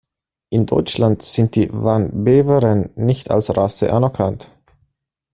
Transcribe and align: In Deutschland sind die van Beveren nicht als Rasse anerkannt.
In 0.49 0.65
Deutschland 0.65 1.21
sind 1.21 1.53
die 1.53 1.69
van 1.71 2.23
Beveren 2.23 2.89
nicht 2.95 3.29
als 3.29 3.55
Rasse 3.55 3.93
anerkannt. 3.93 4.49